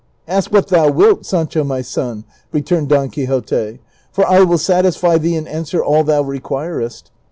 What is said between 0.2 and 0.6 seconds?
"Ask